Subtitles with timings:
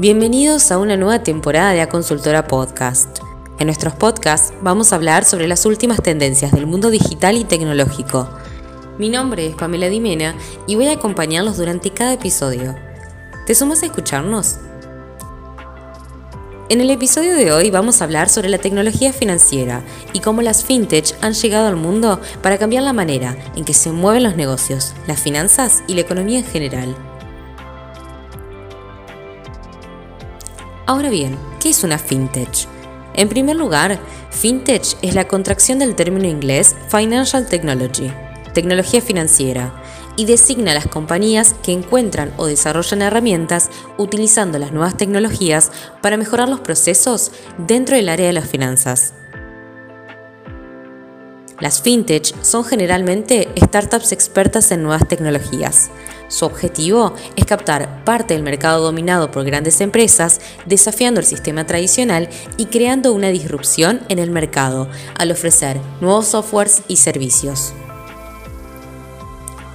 [0.00, 3.18] Bienvenidos a una nueva temporada de A Consultora Podcast.
[3.58, 8.26] En nuestros podcasts vamos a hablar sobre las últimas tendencias del mundo digital y tecnológico.
[8.96, 10.34] Mi nombre es Pamela Dimena
[10.66, 12.74] y voy a acompañarlos durante cada episodio.
[13.46, 14.56] ¿Te sumas a escucharnos?
[16.70, 20.64] En el episodio de hoy vamos a hablar sobre la tecnología financiera y cómo las
[20.64, 24.94] fintech han llegado al mundo para cambiar la manera en que se mueven los negocios,
[25.06, 27.09] las finanzas y la economía en general.
[30.90, 32.66] Ahora bien, ¿qué es una fintech?
[33.14, 34.00] En primer lugar,
[34.32, 38.10] fintech es la contracción del término inglés Financial Technology,
[38.54, 39.72] tecnología financiera,
[40.16, 45.70] y designa a las compañías que encuentran o desarrollan herramientas utilizando las nuevas tecnologías
[46.02, 49.14] para mejorar los procesos dentro del área de las finanzas.
[51.60, 55.90] Las fintech son generalmente startups expertas en nuevas tecnologías.
[56.28, 62.30] Su objetivo es captar parte del mercado dominado por grandes empresas, desafiando el sistema tradicional
[62.56, 64.88] y creando una disrupción en el mercado
[65.18, 67.74] al ofrecer nuevos softwares y servicios.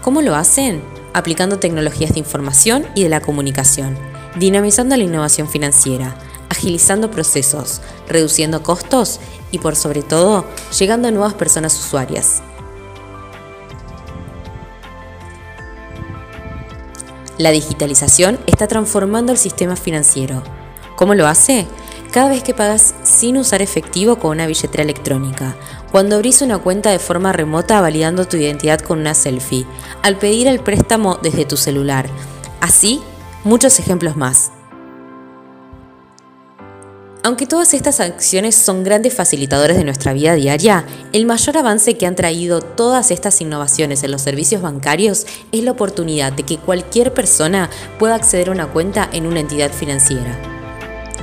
[0.02, 0.82] ¿Cómo lo hacen?
[1.14, 3.98] Aplicando tecnologías de información y de la comunicación,
[4.40, 6.16] dinamizando la innovación financiera,
[6.50, 9.20] agilizando procesos, reduciendo costos
[9.52, 10.46] y por sobre todo
[10.78, 12.42] llegando a nuevas personas usuarias.
[17.38, 20.42] La digitalización está transformando el sistema financiero.
[20.96, 21.68] ¿Cómo lo hace?
[22.12, 25.58] Cada vez que pagas sin usar efectivo con una billetera electrónica,
[25.92, 29.66] cuando abrís una cuenta de forma remota validando tu identidad con una selfie,
[30.02, 32.10] al pedir el préstamo desde tu celular.
[32.62, 33.02] Así,
[33.44, 34.52] muchos ejemplos más.
[37.26, 42.06] Aunque todas estas acciones son grandes facilitadores de nuestra vida diaria, el mayor avance que
[42.06, 47.16] han traído todas estas innovaciones en los servicios bancarios es la oportunidad de que cualquier
[47.16, 50.40] persona pueda acceder a una cuenta en una entidad financiera.